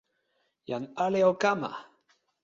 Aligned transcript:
jan 0.67 0.83
ale 1.03 1.19
o 1.29 1.33
kama! 1.41 1.71